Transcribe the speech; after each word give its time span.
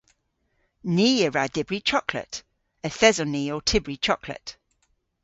Ni 0.95 1.09
a 1.25 1.27
wra 1.29 1.45
dybri 1.55 1.79
choklet. 1.89 2.33
Yth 2.87 3.03
eson 3.09 3.29
ni 3.33 3.43
ow 3.53 3.61
tybri 3.69 3.95
choklet. 4.05 4.47